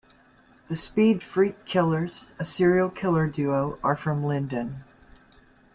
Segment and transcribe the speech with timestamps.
[0.67, 4.83] The Speed Freak Killers, a serial killer duo, are from Linden.